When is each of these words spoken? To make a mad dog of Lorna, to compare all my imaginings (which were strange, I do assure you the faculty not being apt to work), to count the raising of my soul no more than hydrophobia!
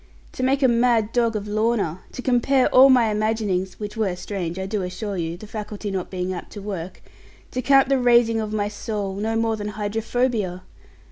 To 0.31 0.41
make 0.41 0.63
a 0.63 0.67
mad 0.67 1.11
dog 1.13 1.35
of 1.35 1.47
Lorna, 1.47 1.99
to 2.13 2.23
compare 2.23 2.65
all 2.69 2.89
my 2.89 3.11
imaginings 3.11 3.79
(which 3.79 3.95
were 3.95 4.15
strange, 4.15 4.57
I 4.57 4.65
do 4.65 4.81
assure 4.81 5.15
you 5.15 5.37
the 5.37 5.45
faculty 5.45 5.91
not 5.91 6.09
being 6.09 6.33
apt 6.33 6.51
to 6.53 6.59
work), 6.59 7.03
to 7.51 7.61
count 7.61 7.87
the 7.87 7.99
raising 7.99 8.39
of 8.41 8.51
my 8.51 8.67
soul 8.67 9.13
no 9.13 9.35
more 9.35 9.55
than 9.55 9.67
hydrophobia! 9.67 10.63